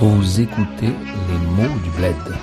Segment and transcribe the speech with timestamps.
[0.00, 0.92] Vous écoutez
[1.28, 2.36] les mots du bled.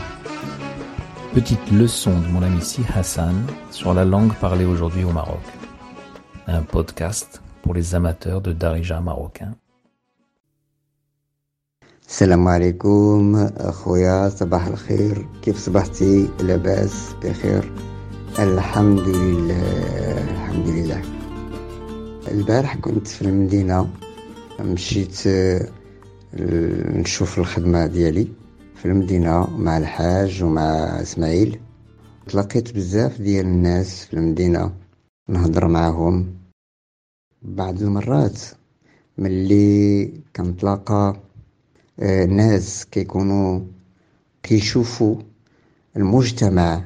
[1.33, 3.35] Petite leçon de mon ami Si Hassan
[3.71, 5.41] sur la langue parlée aujourd'hui au Maroc.
[6.47, 9.53] Un podcast pour les amateurs de darija marocain.
[12.09, 17.71] السلام عليكم اخويا صباح الخير كيف صبحتي لاباس بخير
[18.39, 21.01] الحمد لله الحمد لله
[22.31, 23.89] البارح كنت في المدينة
[24.59, 25.67] مشيت آه،
[26.38, 28.28] نشوف الخدمة ديالي
[28.76, 30.62] في المدينة مع الحاج ومع
[31.02, 31.60] إسماعيل.
[32.26, 34.72] تلاقيت بزاف ديال الناس في المدينة
[35.28, 36.34] نهضر معاهم.
[37.42, 38.40] بعض المرات
[39.18, 41.16] ملي كنتلاقى
[42.00, 43.60] آه، ناس كيكونوا
[44.42, 45.16] كيشوفوا
[45.96, 46.82] المجتمع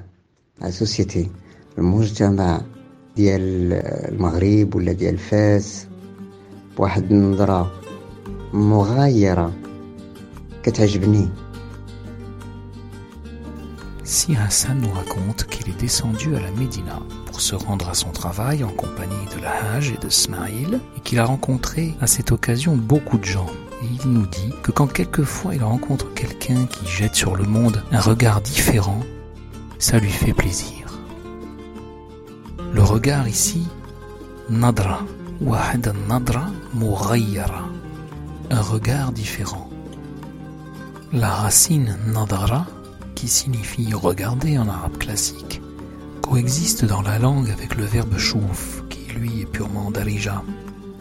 [0.61, 1.31] لا سوسيتي
[1.79, 2.61] المجتمع
[3.17, 3.73] ديال
[4.13, 5.87] المغرب ولا ديال فاس
[6.77, 7.78] بواحد النظرة
[8.54, 9.54] مغايرة
[10.64, 11.30] كتعجبني
[14.06, 18.12] Si Hassan nous raconte qu'il est descendu à la Médina pour se rendre à son
[18.12, 22.32] travail en compagnie de la Hajj et de Smaïl et qu'il a rencontré à cette
[22.32, 23.50] occasion beaucoup de gens.
[23.82, 27.82] Et il nous dit que quand quelquefois il rencontre quelqu'un qui jette sur le monde
[27.92, 29.00] un regard différent,
[29.80, 31.02] ça lui fait plaisir.
[32.74, 33.68] Le regard ici,
[34.50, 35.00] nadra,
[35.42, 37.66] wahad nadra mughayyara,
[38.51, 39.69] un regard différent.
[41.13, 42.67] La racine nadara
[43.15, 45.61] qui signifie regarder en arabe classique,
[46.23, 50.43] coexiste dans la langue avec le verbe chouf, qui lui est purement darija.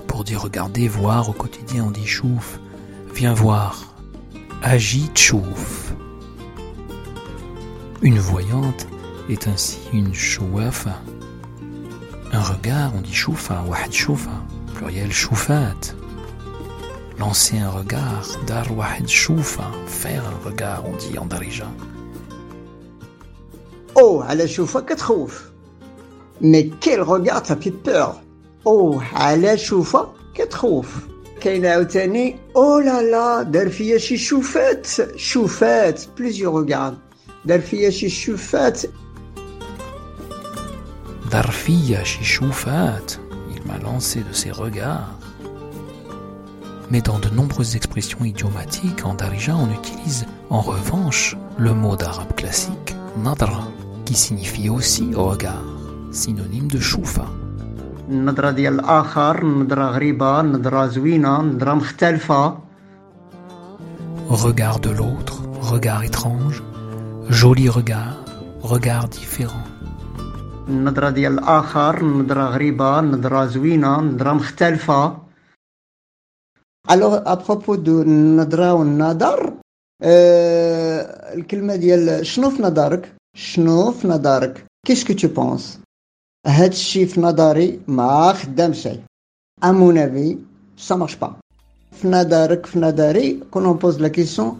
[0.07, 2.59] Pour dire regarder, voir au quotidien on dit chouf,
[3.13, 3.93] viens voir,
[4.63, 5.93] agit chouf.
[8.01, 8.87] Une voyante
[9.29, 11.01] est ainsi une chouafa.
[12.31, 14.43] Un regard on dit choufa, wahad choufa,
[14.75, 15.96] pluriel choufat
[17.18, 21.68] Lancer un regard, dar wahad choufa, faire un regard on dit en darija.
[23.94, 25.42] Oh, على شوفة كتخوف
[26.40, 28.14] مي كيل روغار ça fait peur
[28.66, 30.86] اوه على شوفة كتخوف
[31.40, 36.94] كاين عاوتاني او لا لا دار فيا شي شوفات شوفات بليزيور روغار
[37.44, 38.82] دار فيا شي شوفات
[41.32, 43.18] Darfiya Shishufat,
[43.56, 45.18] il m'a lancé de ses regards.
[46.90, 52.34] Mais dans de nombreuses expressions idiomatiques en Darija, on utilise en revanche le mot d'arabe
[52.36, 52.94] classique
[53.24, 53.68] nadra,
[54.04, 55.64] qui signifie aussi regard,
[56.12, 57.26] synonyme de choufa.
[58.08, 62.56] النظرة ديال الآخر نظرة غريبة نظرة زوينة نظرة مختلفة
[64.28, 66.62] Regard de l'autre, regard étrange,
[67.28, 68.24] joli regard,
[68.62, 69.64] regard différent.
[70.68, 75.16] النظرة ديال الآخر نظرة غريبة نظرة زوينة نظرة مختلفة
[76.88, 79.52] Alors, à propos de النظرة والنظر
[80.02, 85.80] آه الكلمة ديال شنو في نظرك شنو في نظرك كيش كو تو بونس
[86.46, 89.00] هاد الشي في نظري ما خدام شي
[89.64, 90.38] à mon avis
[90.76, 91.32] ça marche pas
[91.92, 94.58] في نظرك في نظري كون اون بوز لا كيسيون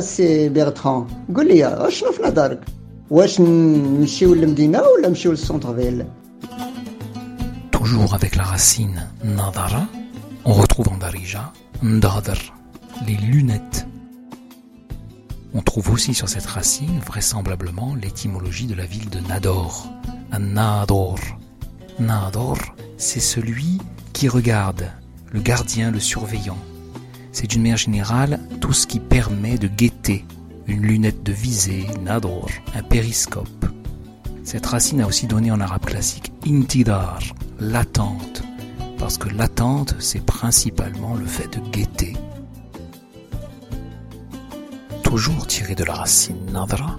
[0.00, 2.64] سي بيرتران قول لي شنو في نظرك
[3.10, 6.06] واش نمشيو للمدينة ولا نمشيو للسونتر فيل
[7.72, 8.98] Toujours avec la racine
[9.38, 9.82] nadara,
[10.45, 12.53] on retrouve en Darija ndadr,
[13.05, 13.87] les lunettes.
[15.53, 19.89] On trouve aussi sur cette racine vraisemblablement l'étymologie de la ville de Nador,
[20.31, 21.19] An-Nador.
[21.99, 22.57] Nador,
[22.97, 23.79] c'est celui
[24.13, 24.89] qui regarde,
[25.31, 26.57] le gardien, le surveillant.
[27.31, 30.25] C'est d'une manière générale tout ce qui permet de guetter,
[30.67, 33.65] une lunette de visée, Nador, un périscope.
[34.43, 37.19] Cette racine a aussi donné en arabe classique intidar,
[37.59, 38.42] l'attente,
[39.03, 42.13] parce que l'attente, c'est principalement le fait de guetter.
[45.03, 46.97] Toujours tiré de la racine nadra,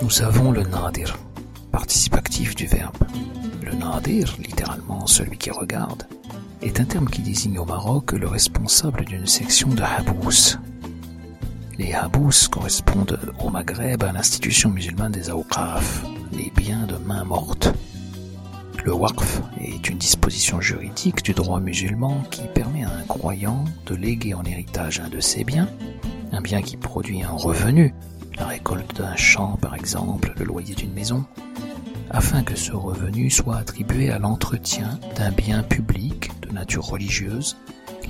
[0.00, 1.18] nous avons le nadir,
[1.72, 2.96] participe actif du verbe.
[3.64, 6.06] Le nadir, littéralement celui qui regarde,
[6.62, 10.56] est un terme qui désigne au Maroc le responsable d'une section de habous.
[11.78, 17.74] Les habous correspondent au Maghreb à l'institution musulmane des awqaf, les biens de main morte.
[18.84, 23.94] Le waqf est une disposition juridique du droit musulman qui permet à un croyant de
[23.94, 25.70] léguer en héritage un de ses biens,
[26.32, 27.94] un bien qui produit un revenu,
[28.36, 31.24] la récolte d'un champ par exemple, le loyer d'une maison,
[32.10, 37.56] afin que ce revenu soit attribué à l'entretien d'un bien public de nature religieuse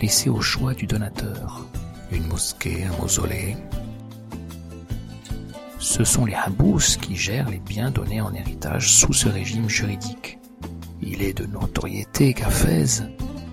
[0.03, 1.65] laissé au choix du donateur.
[2.11, 3.57] Une mosquée, un mausolée.
[5.79, 10.41] Ce sont les habous qui gèrent les biens donnés en héritage sous ce régime juridique.
[11.03, 13.03] Il est de notoriété qu'à Fès,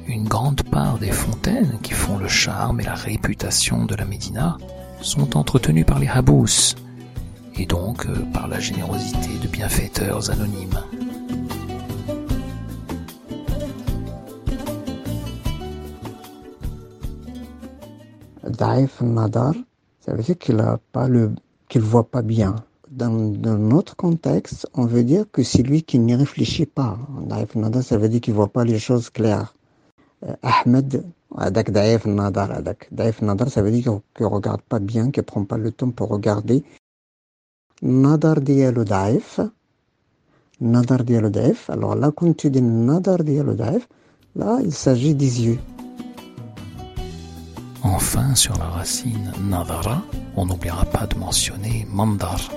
[0.07, 4.57] une grande part des fontaines qui font le charme et la réputation de la Médina
[5.01, 6.75] sont entretenus par les habous,
[7.55, 10.79] et donc euh, par la générosité de bienfaiteurs anonymes.
[18.47, 19.53] Daif Nadar,
[19.99, 20.63] ça veut dire qu'il
[21.69, 22.55] qu'il voit pas bien.
[22.91, 26.99] Dans, notre contexte, on veut dire que c'est lui qui n'y réfléchit pas.
[27.25, 29.55] Daif Nadar, ça veut dire qu'il voit pas les choses claires.
[30.25, 31.03] Euh, Ahmed,
[31.37, 32.89] Adak Daif Nadar, Adak.
[32.91, 36.09] Daif Nadar, ça veut dire qu'il regarde pas bien, qu'il prend pas le temps pour
[36.09, 36.63] regarder.
[37.81, 39.39] Nadar dialo Daif.
[40.59, 41.69] Nadar dialo Daif.
[41.69, 43.87] Alors là, quand tu dis Nadar dialo Daif,
[44.35, 45.59] là, il s'agit des yeux.
[47.83, 50.03] Enfin, sur la racine nadara,
[50.35, 52.51] on n'oubliera pas de mentionner mandar,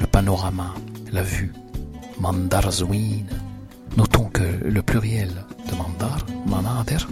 [0.00, 0.74] le panorama,
[1.12, 1.52] la vue.
[2.20, 3.24] Mandar zwin.
[3.96, 4.42] Notons que
[4.76, 5.32] le pluriel
[5.68, 7.06] de mandar, manader,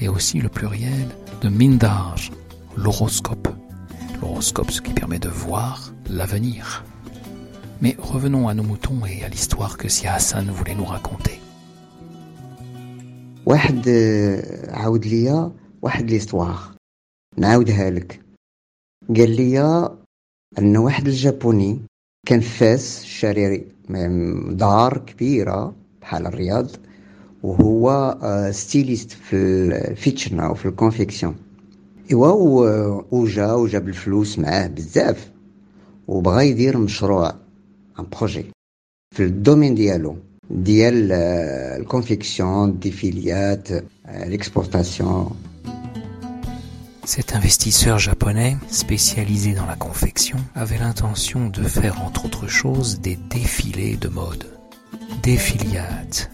[0.00, 1.08] est aussi le pluriel
[1.42, 2.16] de mindar,
[2.76, 3.48] l'horoscope.
[4.20, 6.84] L'horoscope, ce qui permet de voir l'avenir.
[7.80, 11.38] Mais revenons à nos moutons et à l'histoire que Sia Hassan voulait nous raconter.
[13.46, 13.88] واحد
[14.68, 16.72] عاود ليا واحد ليستواغ
[17.36, 18.20] نعاودها لك
[19.16, 19.60] قال لي
[20.58, 21.80] ان واحد الجابوني
[22.27, 23.65] كان فاس شاري
[24.49, 26.67] دار كبيرة بحال الرياض
[27.43, 28.17] وهو
[28.51, 31.35] ستيليست في الفيتشن أو في الكونفيكسيون.
[32.11, 35.31] إيوا وجا وجاب الفلوس معاه بزاف
[36.07, 37.29] وبغى يدير مشروع
[37.99, 38.45] ان بروجي
[39.15, 40.15] في الدومين ديالو
[40.51, 41.11] ديال
[41.81, 43.67] الكونفيكسيون ديفيليات
[44.07, 45.31] l'exportation.
[47.07, 53.15] Cet investisseur japonais, spécialisé dans la confection, avait l'intention de faire entre autres choses des
[53.15, 54.45] défilés de mode.
[55.23, 56.29] Défiliate.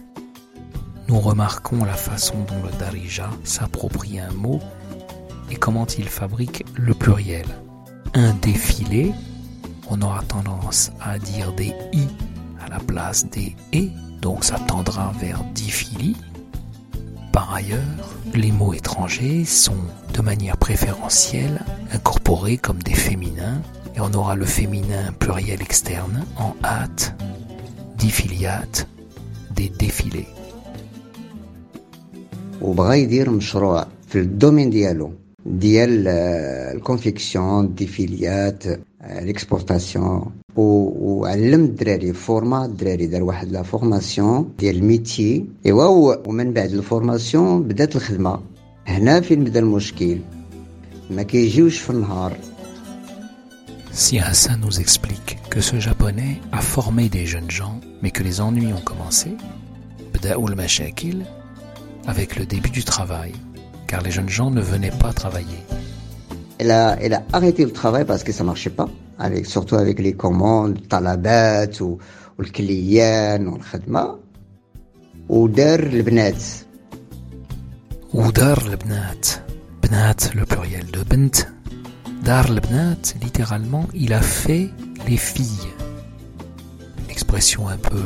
[1.08, 4.60] Nous remarquons la façon dont le Darija s'approprie un mot
[5.52, 7.46] et comment il fabrique le pluriel.
[8.16, 9.14] Un défilé,
[9.92, 12.08] on aura tendance à dire des i
[12.66, 13.90] à la place des e,
[14.22, 16.16] donc ça tendra vers difili.
[17.33, 19.83] Par ailleurs, les mots étrangers sont
[20.15, 21.61] de manière préférentielle
[21.93, 23.61] incorporés comme des féminins
[23.95, 27.15] et on aura le féminin pluriel externe en hâte,
[27.97, 28.89] difiliate,
[29.55, 30.29] des défilés.
[32.63, 35.13] وبغى يدير مشروع في الدومين ديالو
[35.47, 36.09] ديال
[36.77, 38.65] الكونفيكسيون الديفيليات
[39.11, 47.63] ليكسبورتاسيون وعلم الدراري فورما الدراري دار واحد لا فورماسيون ديال الميتي ايوا ومن بعد الفورماسيون
[47.63, 48.41] بدات الخدمه
[48.87, 50.19] هنا فين بدا المشكل
[51.11, 52.37] ما كيجيوش في النهار
[54.07, 58.41] Si Hassan nous explique que ce japonais a formé des jeunes gens, mais que les
[58.41, 59.31] ennuis ont commencé,
[60.15, 61.23] بدأوا المشاكل
[62.07, 63.33] avec le début du travail,
[63.89, 65.63] car les jeunes gens ne venaient pas travailler.
[66.59, 68.89] Elle a, elle a arrêté le travail parce que ça marchait pas,
[69.19, 71.99] avec, surtout avec les commandes, talabat ou,
[72.39, 74.19] ou le client ou le khadma.
[75.31, 76.43] ودار البنات
[78.15, 79.27] ودار البنات
[79.83, 81.47] بنات le pluriel de bint
[82.25, 84.71] dar البنات littéralement il a fait
[85.07, 85.69] les filles
[87.09, 88.05] l'expression un peu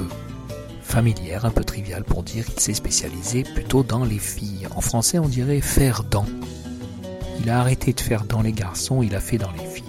[0.92, 4.66] familière, un peu triviale pour dire qu'il s'est spécialisé plutôt dans les filles.
[4.76, 6.26] En français, on dirait faire dans.
[7.47, 9.85] il a arrêté de faire dans les garçons, il a fait dans les filles.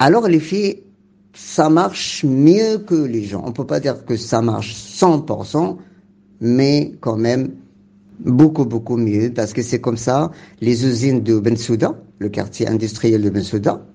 [0.00, 0.82] Alors les filles,
[1.32, 3.42] ça marche mieux que les gens.
[3.44, 5.76] On ne peut pas dire que ça marche 100%,
[6.40, 7.52] mais quand même
[8.18, 13.22] beaucoup, beaucoup mieux, parce que c'est comme ça, les usines de Bensouda, le quartier industriel
[13.22, 13.86] de Bensouda,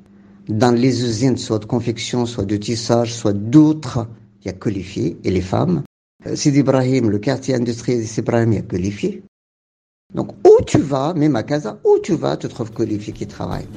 [0.47, 4.07] dans les usines, soit de confection, soit de tissage, soit d'autres,
[4.39, 5.83] il n'y a que les filles et les femmes.
[6.34, 9.22] Sidi Ibrahim le quartier industriel de Sidi Ibrahim il y a que les filles
[10.14, 13.14] donc où tu vas, même à Casa, où tu vas, tu trouves que les filles
[13.14, 13.68] qui travaillent.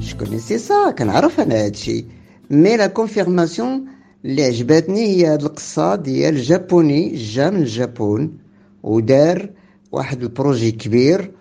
[0.00, 2.04] Je connaissais ça, كنعرف انا هادشي
[2.50, 3.84] مي لا كونفيرماسيون
[4.24, 8.38] اللي عجبتني هي هاد القصة ديال جابوني جا من الجابون
[8.82, 9.50] ودار
[9.92, 11.30] واحد البروجي كبير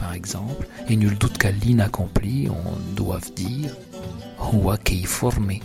[0.00, 3.74] par exemple, et nul doute qu'à l'inaccompli, on doit dire
[4.38, 5.60] huwa qui formé.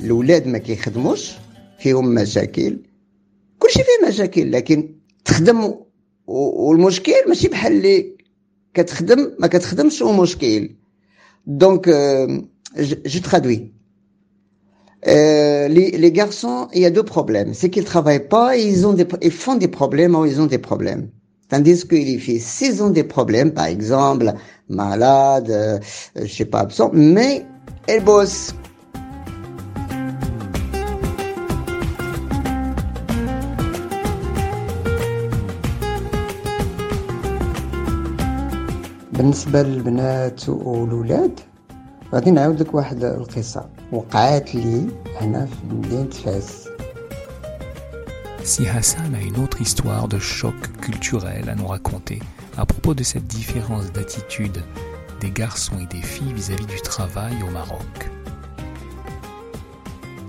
[0.00, 1.32] الاولاد ما كيخدموش
[1.78, 2.78] فيهم مشاكل
[3.58, 4.94] كلشي فيه مشاكل لكن
[5.24, 5.74] تخدم
[6.26, 8.16] والمشكل ماشي بحال اللي
[8.74, 10.74] كتخدم ما كتخدمش ومشكل
[11.46, 11.88] دونك
[13.06, 13.72] جو ترادوي
[15.06, 17.54] Euh, les, les, garçons, il y a deux problèmes.
[17.54, 20.46] C'est qu'ils travaillent pas et ils ont des, ils font des problèmes ou ils ont
[20.46, 21.10] des problèmes.
[21.48, 24.34] Tandis que les filles, s'ils ont des problèmes, par exemple,
[24.68, 25.78] malades, euh,
[26.16, 27.46] je sais pas, absent, mais
[27.86, 28.54] elles bossent.
[39.18, 41.40] بالنسبة للبنات والولاد
[42.14, 44.86] غادي نعاود لك واحد القصة وقعات لي
[45.20, 46.68] هنا في مدينة فاس
[48.44, 52.20] Si Hassan a une autre histoire de choc culturel à nous raconter
[52.56, 54.58] à propos de cette différence d'attitude
[55.20, 58.10] des garçons et des filles vis-à-vis du travail au Maroc.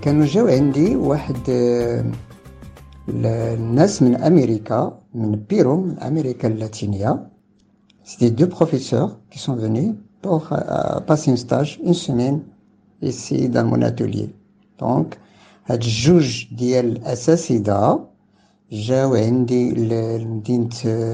[0.02, 1.36] كانوا جاو عندي واحد
[3.08, 7.30] الناس من أمريكا من بيرو من أمريكا اللاتينية
[8.04, 12.42] C'était deux professeurs qui sont venus pour euh, passer un stage, une semaine,
[13.02, 14.34] ici dans mon atelier.
[14.78, 15.18] Donc,
[15.66, 18.06] هاد الجوج ديال الأساتذة
[18.72, 20.68] جاو عندي لمدينة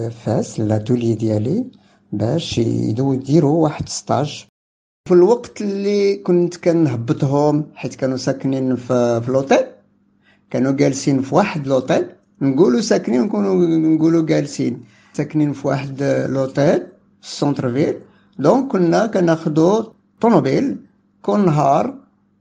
[0.09, 1.65] فاس لاتولي ديالي
[2.13, 4.47] باش يديروا واحد ستاج
[5.09, 9.67] في الوقت اللي كنت كنهبطهم حيت كانوا ساكنين في, في لوطيل
[10.51, 12.07] كانوا جالسين في واحد لوطيل
[12.41, 16.79] نقولوا ساكنين نكونوا نقولوا جالسين ساكنين في واحد لوطيل
[17.21, 17.97] في السونتر فيل
[18.40, 19.84] دونك كنا كناخدو
[20.22, 20.78] طوموبيل
[21.22, 21.96] كل نهار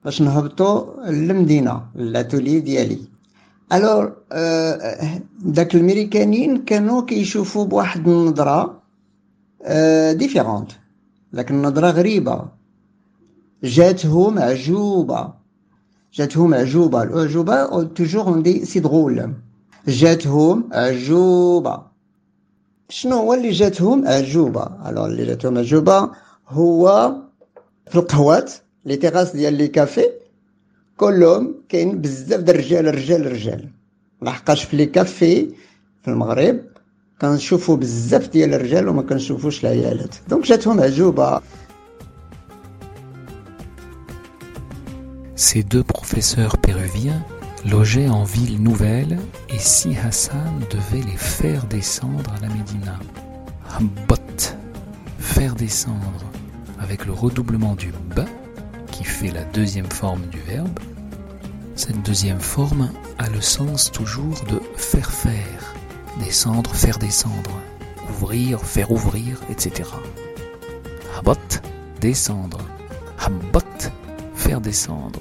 [0.04, 2.98] باش نهبطو للمدينة لاتولي ديالي.
[3.72, 4.12] الور
[5.44, 8.82] داك الميريكانيين كانوا كيشوفوا بواحد النظرة
[10.12, 10.70] ديفيرونت
[11.32, 12.48] لكن النظرة غريبة.
[13.64, 15.32] جاتهم عجوبة.
[16.14, 17.02] جاتهم عجوبة.
[17.02, 19.32] الأعجوبة توجور اون دي سي درول
[19.88, 21.89] جاتهم عجوبة.
[22.90, 26.10] شنو هو اللي جاتهم؟ عجوبة الوغ اللي جاتهم عجوبة
[26.48, 27.12] هو
[27.90, 28.52] في القهوات
[28.84, 30.06] لي تيغاس ديال لي كافي
[30.96, 33.68] كلهم كاين بزاف د الرجال رجال رجال
[34.22, 35.48] لحقاش في لي كافي
[36.02, 36.60] في المغرب
[37.20, 40.14] كنشوفوا بزاف ديال الرجال وما كنشوفوش العيالات.
[40.28, 41.40] دونك جاتهم عجوبه
[45.36, 47.22] Ces deux professeurs péruviens
[47.64, 52.98] logeaient en ville nouvelle et si Hassan devait les faire descendre à la Médina.
[54.08, 54.56] Bot,
[55.18, 56.24] faire descendre
[56.78, 58.26] avec le redoublement du ba
[58.90, 60.78] qui fait la deuxième forme du verbe.
[61.76, 65.74] Cette deuxième forme a le sens toujours de faire faire,
[66.18, 67.52] descendre, faire descendre,
[68.10, 69.88] ouvrir, faire ouvrir, etc.
[71.18, 71.36] Habot,
[72.00, 72.58] descendre.
[73.18, 73.60] Habot,
[74.34, 75.20] faire descendre.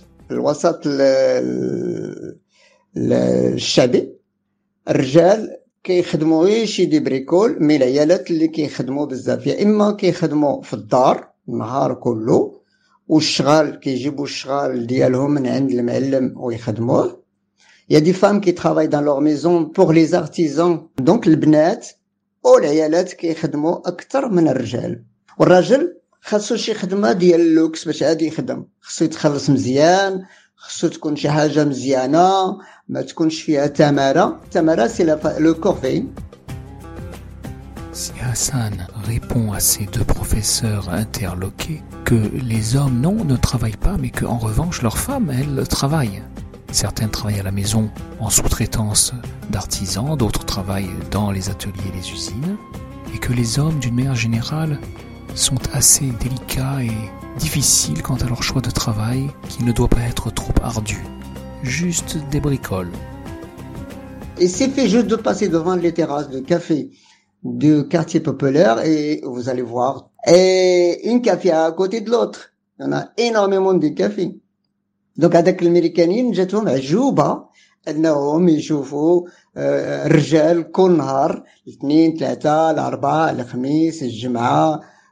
[0.31, 0.81] الوسط
[2.97, 4.15] الشعبي.
[4.89, 9.47] الرجال كيخدموا غير شي دي بريكول مي العيالات اللي كيخدموا بزاف.
[9.47, 12.61] يا إما كيخدموا في الدار النهار كله
[13.07, 17.23] والشغال كيجيبوا الشغال ديالهم من عند المعلم ويخدموه.
[17.89, 21.87] يا دي فام كي ترافاي دان لور ميزون بور لي زارتيزون دونك البنات
[22.43, 25.03] والعيالات كيخدموا أكثر من الرجال.
[25.39, 30.24] والراجل خاصو شي خدمه ديال اللوكس باش عادي يخدم خاصو يتخلص مزيان
[30.56, 32.58] خاصو تكون شي حاجه مزيانه
[32.88, 36.04] ما تكونش فيها تماره تماره سي لو كورفي
[37.96, 43.96] Si Hassan répond à ces deux professeurs interloqués que les hommes, non, ne travaillent pas,
[43.96, 46.22] mais qu'en revanche, leurs femmes, elles, travaillent.
[46.72, 47.88] Certaines travaillent à la maison
[48.20, 49.14] en sous-traitance
[49.48, 52.58] d'artisans, d'autres travaillent dans les ateliers et les usines,
[53.14, 54.78] et que les hommes, d'une manière générale,
[55.34, 60.00] sont assez délicats et difficiles quant à leur choix de travail qui ne doit pas
[60.00, 60.98] être trop ardu.
[61.62, 62.92] Juste des bricoles.
[64.40, 66.90] Il suffit juste de passer devant les terrasses de café
[67.42, 70.10] du quartier populaire et vous allez voir.
[70.26, 72.52] Et une café à côté de l'autre.
[72.78, 74.40] Il y en a énormément de cafés.
[75.16, 77.44] Donc هذاك الامريكانيين جاتهم عجوبه
[77.88, 79.28] انهم يشوفوا
[80.06, 84.80] رجال كل نهار الاثنين ثلاثه الاربعاء الخميس الجمعه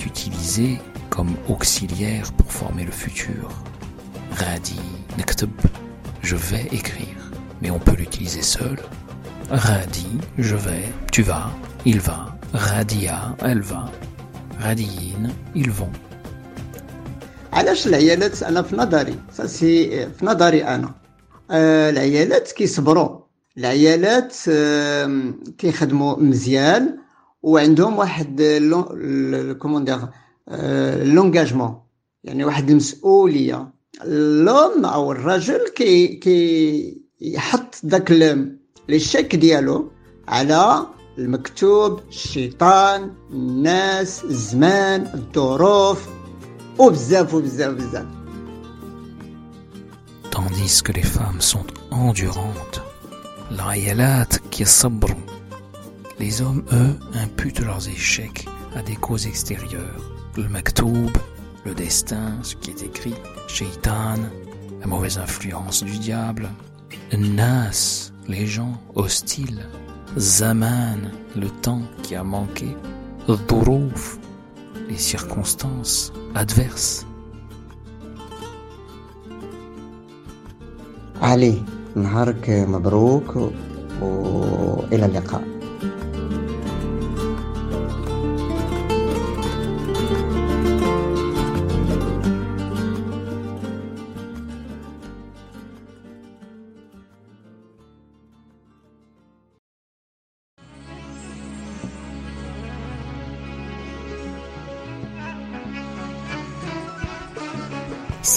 [0.00, 0.78] utilisé
[1.10, 3.48] comme auxiliaire pour former le futur
[4.40, 4.80] غادي
[5.18, 5.50] نكتب
[6.22, 7.20] je vais écrire
[7.62, 8.78] mais on peut l'utiliser seul
[9.52, 10.06] غادي
[10.38, 11.50] je vais tu vas
[11.86, 13.90] il va غادية elle va
[14.62, 15.92] غاديين ils vont
[17.52, 20.94] علاش العيالات انا في نظري سي في نظري انا
[21.50, 23.18] آه العيالات كيصبروا
[23.58, 25.22] العيالات آه
[25.58, 26.98] كيخدموا مزيان
[27.42, 28.42] وعندهم واحد
[29.58, 29.98] كومون دير
[31.04, 31.82] لونجاجمون
[32.24, 33.72] يعني واحد المسؤوليه
[34.04, 38.10] لوم او الرجل كي كي يحط داك
[38.88, 39.90] لي شيك ديالو
[40.28, 40.86] على
[41.18, 46.08] المكتوب الشيطان الناس الزمان الظروف
[46.78, 48.06] وبزاف وبزاف بزاف
[50.30, 52.80] tandis que les femmes sont endurantes
[53.50, 55.16] العيالات كيصبروا
[56.20, 61.10] les hommes eux imputent leurs échecs à des causes extérieures le maktoub
[61.64, 63.14] le destin ce qui est écrit
[63.48, 64.16] shaitan
[64.80, 66.50] la mauvaise influence du diable
[67.12, 69.66] nas les gens hostiles
[70.16, 72.76] zaman le temps qui a manqué
[73.28, 74.18] dhuruf
[74.88, 77.06] les circonstances adverses
[81.22, 81.62] علي
[81.96, 83.36] نهارك مبروك
[84.02, 85.49] والى اللقاء